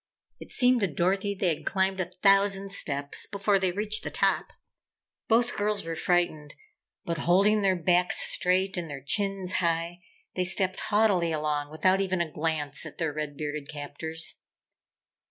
[0.39, 4.47] It seemed to Dorothy they had climbed a thousand steps before they reached the top.
[5.27, 6.55] Both girls were frightened,
[7.05, 9.99] but holding their backs straight and their chins high,
[10.33, 14.39] they stepped haughtily along without even a glance at their red bearded captors.